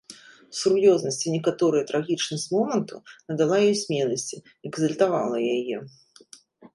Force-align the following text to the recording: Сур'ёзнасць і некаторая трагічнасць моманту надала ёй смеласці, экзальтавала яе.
Сур'ёзнасць 0.59 1.19
і 1.27 1.33
некаторая 1.35 1.83
трагічнасць 1.91 2.47
моманту 2.53 2.97
надала 3.31 3.55
ёй 3.67 3.75
смеласці, 3.83 4.37
экзальтавала 4.71 5.37
яе. 5.55 5.77